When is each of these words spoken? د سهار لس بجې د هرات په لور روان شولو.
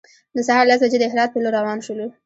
د 0.35 0.37
سهار 0.47 0.65
لس 0.69 0.79
بجې 0.83 0.97
د 0.99 1.05
هرات 1.11 1.29
په 1.31 1.39
لور 1.43 1.53
روان 1.59 1.79
شولو. 1.85 2.07